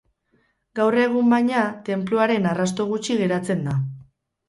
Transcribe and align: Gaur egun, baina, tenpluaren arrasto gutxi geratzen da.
Gaur 0.79 0.97
egun, 1.01 1.29
baina, 1.35 1.67
tenpluaren 1.91 2.51
arrasto 2.55 2.91
gutxi 2.97 3.23
geratzen 3.25 3.67
da. 3.71 3.81